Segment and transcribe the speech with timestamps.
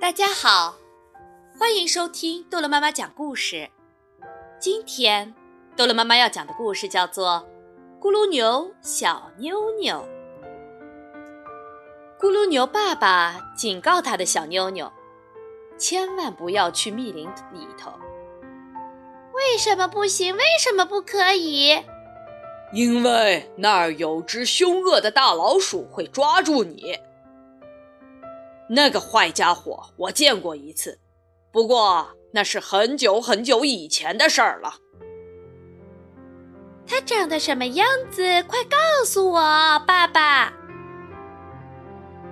[0.00, 0.78] 大家好，
[1.58, 3.68] 欢迎收听豆乐妈妈讲故事。
[4.58, 5.34] 今天
[5.76, 7.46] 豆乐妈妈要讲的故事叫做
[8.02, 10.02] 《咕噜牛小妞妞》。
[12.18, 14.90] 咕噜牛爸爸警告他的小妞妞，
[15.76, 17.92] 千万不要去密林里头。
[19.34, 20.34] 为什么不行？
[20.34, 21.78] 为什么不可以？
[22.72, 26.98] 因为那儿有只凶恶的大老鼠会抓住你。
[28.72, 31.00] 那个坏家伙我见过一次，
[31.50, 34.74] 不过那是很久很久以前的事儿了。
[36.86, 38.22] 他长得什么样子？
[38.44, 39.40] 快告诉我，
[39.86, 40.52] 爸爸。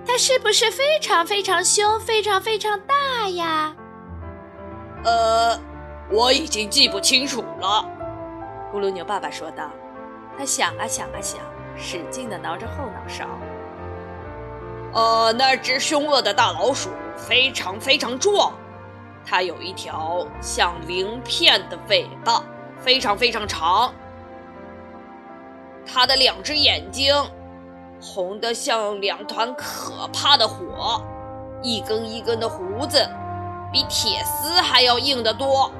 [0.05, 3.75] 他是不是非常非常凶、非常非常大呀？
[5.03, 5.59] 呃，
[6.09, 7.85] 我已经记不清楚了。
[8.73, 9.69] 咕噜牛爸爸说道。
[10.37, 11.41] 他想啊想啊想，
[11.75, 13.27] 使劲的挠着后脑勺。
[14.93, 18.53] 呃，那只凶恶的大老鼠非常非常壮，
[19.25, 22.43] 它有一条像鳞片的尾巴，
[22.77, 23.93] 非常非常长。
[25.85, 27.13] 它的两只眼睛
[28.01, 31.01] 红得像两团可怕的火，
[31.61, 33.07] 一根一根的胡子
[33.71, 35.71] 比铁丝还要硬得多。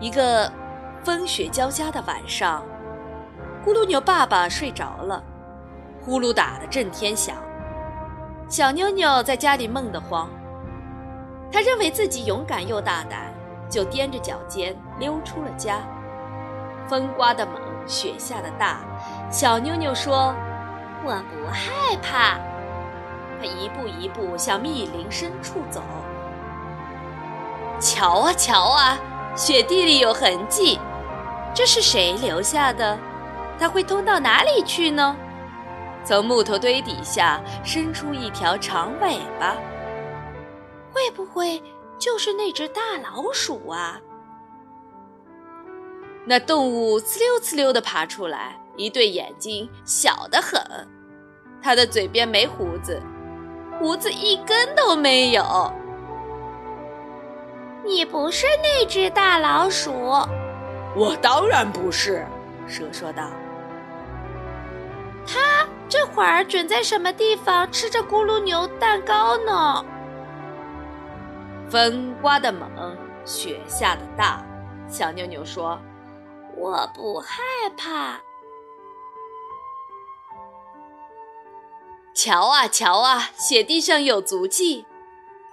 [0.00, 0.50] 一个。
[1.04, 2.62] 风雪交加的晚上，
[3.64, 5.22] 咕噜牛爸爸睡着了，
[6.08, 7.36] 呼噜打得震天响。
[8.48, 10.26] 小妞妞在家里闷得慌，
[11.52, 13.30] 她认为自己勇敢又大胆，
[13.68, 15.80] 就踮着脚尖溜出了家。
[16.88, 18.80] 风刮得猛，雪下的大，
[19.30, 20.34] 小妞妞说
[21.04, 22.38] ：“我不害怕。”
[23.38, 25.82] 她一步一步向密林深处走。
[27.78, 28.98] 瞧啊瞧啊，
[29.36, 30.80] 雪地里有痕迹。
[31.52, 32.98] 这是谁留下的？
[33.60, 35.14] 它会通到哪里去呢？
[36.08, 39.54] 从木头堆底下伸出一条长尾巴，
[40.90, 41.62] 会不会
[41.98, 44.00] 就是那只大老鼠啊？
[46.24, 50.58] 那动物呲溜呲溜地爬出来，一对眼睛小得很，
[51.60, 53.02] 它的嘴边没胡子，
[53.78, 55.70] 胡子一根都没有。
[57.84, 59.92] 你不是那只大老鼠。
[60.96, 62.26] 我当然不是，
[62.66, 63.28] 蛇说道。
[65.26, 69.84] 他这会儿准在什么地方吃着咕噜牛蛋糕呢？
[71.70, 74.44] 风刮得猛，雪下的大。
[74.86, 75.78] 小妞妞说
[76.56, 77.42] ：“我不害
[77.76, 78.20] 怕。”
[82.14, 84.86] 瞧啊瞧啊，雪地上有足迹，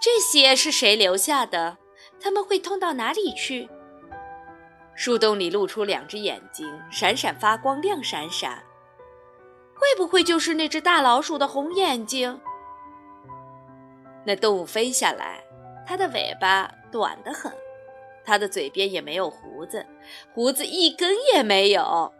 [0.00, 1.78] 这些是谁留下的？
[2.20, 3.68] 他们会通到哪里去？
[4.94, 8.62] 树洞里露出两只眼睛，闪闪发光，亮闪闪。
[9.78, 12.40] 会不会就是那只大老鼠的红眼睛？
[14.24, 15.44] 那动物飞下来，
[15.86, 17.52] 它的尾巴短得很，
[18.24, 19.86] 它的嘴边也没有胡子，
[20.34, 22.12] 胡子一根也没有。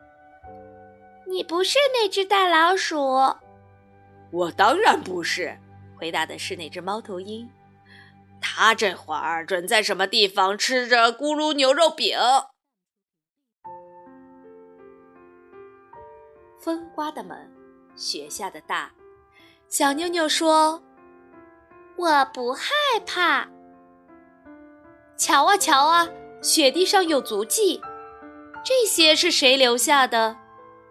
[1.26, 2.96] 你不是那只大老鼠？
[4.30, 5.58] 我当然不是。
[5.98, 7.50] 回答的是那只猫头鹰。
[8.40, 12.16] 它这会儿准在什么地方吃着咕噜牛肉饼？
[16.66, 17.38] 风刮的猛，
[17.94, 18.90] 雪下的大。
[19.68, 20.82] 小妞妞说
[21.96, 22.72] ：“我不害
[23.06, 23.46] 怕。”
[25.16, 26.08] 瞧啊瞧啊，
[26.42, 27.80] 雪地上有足迹，
[28.64, 30.36] 这些是谁留下的？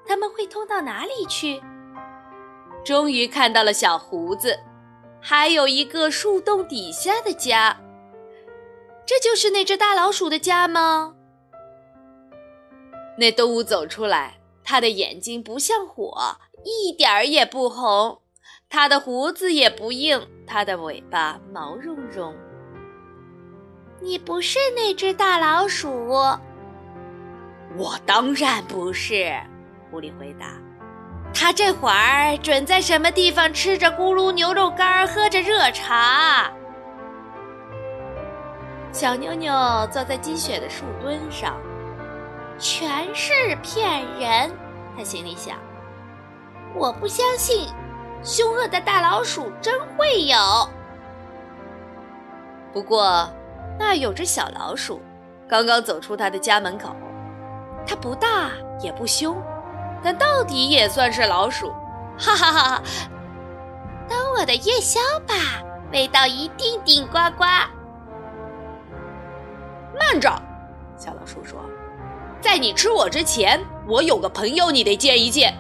[0.07, 1.61] 他们会通到哪里去？
[2.85, 4.57] 终于看到了小胡子，
[5.19, 7.77] 还有一个树洞底下的家。
[9.05, 11.15] 这就是那只大老鼠的家吗？
[13.17, 14.37] 那动物走出来。
[14.65, 18.19] 它的眼睛不像火，一点儿也不红；
[18.67, 22.35] 它的胡子也不硬，它的尾巴毛茸茸。
[24.01, 25.89] 你不是那只大老鼠？
[27.77, 29.31] 我当然不是。
[29.91, 30.47] 狐狸回答
[31.33, 36.51] ：“它这会儿准在什么地方吃着咕噜牛肉干，喝着热茶。”
[38.91, 39.53] 小妞妞
[39.91, 41.55] 坐在积雪的树墩上。
[42.57, 44.51] 全是骗人，
[44.97, 45.57] 他心里想。
[46.73, 47.69] 我不相信，
[48.23, 50.37] 凶恶的大老鼠真会有。
[52.73, 53.29] 不过，
[53.77, 55.01] 那有只小老鼠，
[55.47, 56.95] 刚刚走出他的家门口。
[57.87, 58.49] 它不大
[58.81, 59.37] 也不凶，
[60.03, 61.69] 但到底也算是老鼠。
[62.17, 62.81] 哈哈哈哈！
[64.09, 65.35] 当我的夜宵吧，
[65.91, 67.43] 味道一定顶呱呱。
[69.99, 70.31] 慢着，
[70.97, 71.59] 小老鼠说。
[72.45, 75.51] 在你吃我之前，我有个朋友你得见一见。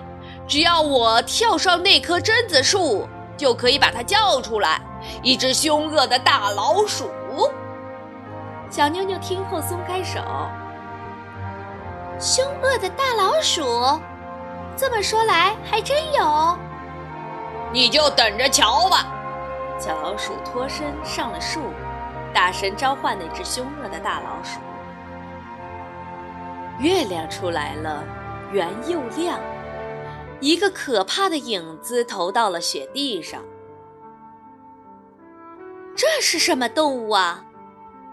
[0.47, 4.79] 只要我跳上那棵榛子树，就可以把它叫出来。
[5.23, 7.09] 一只凶恶的大老鼠。
[8.69, 10.19] 小妞妞听后松开手。
[12.19, 13.63] 凶恶的大老鼠，
[14.77, 16.55] 这么说来还真有。
[17.73, 19.07] 你就等着瞧吧。
[19.79, 21.61] 小老鼠脱身上了树，
[22.31, 24.59] 大声召唤那只凶恶的大老鼠。
[26.79, 28.03] 月亮出来了，
[28.51, 29.39] 圆又亮，
[30.39, 33.41] 一个可怕的影子投到了雪地上。
[35.95, 37.45] 这是什么动物啊？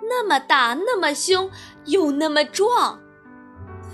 [0.09, 1.51] 那么大，那么凶，
[1.87, 3.01] 又那么壮，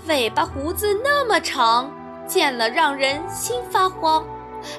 [0.07, 1.91] 尾巴胡子那么长，
[2.27, 4.25] 见了让人心发慌。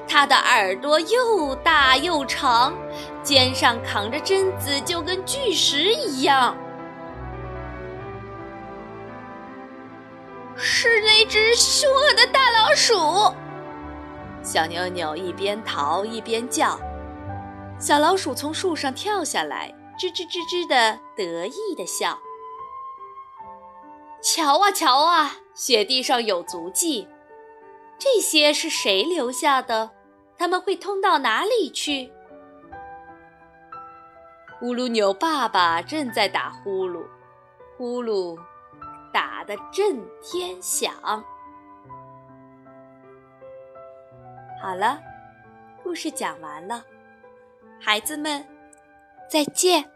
[0.07, 2.73] 它的耳朵又大又长，
[3.23, 6.55] 肩上扛着针子，就跟巨石一样。
[10.55, 12.95] 是那只凶恶的大老鼠。
[14.43, 16.79] 小妞妞一边逃一边叫。
[17.79, 22.19] 小老鼠从树上跳下来，吱吱吱吱的得意的笑。
[24.21, 27.07] 瞧啊瞧啊，雪地上有足迹，
[27.97, 29.91] 这些是谁留下的？
[30.37, 32.11] 他们会通到哪里去？
[34.59, 37.03] 呼噜牛爸爸正在打呼噜，
[37.77, 38.37] 呼噜
[39.11, 40.93] 打得震天响。
[44.61, 44.99] 好了，
[45.83, 46.85] 故事讲完了。
[47.79, 48.45] 孩子们，
[49.29, 49.89] 再见。